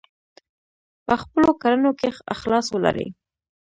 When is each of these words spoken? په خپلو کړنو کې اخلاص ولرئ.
په 1.05 1.13
خپلو 1.21 1.49
کړنو 1.61 1.91
کې 1.99 2.09
اخلاص 2.35 2.65
ولرئ. 2.71 3.07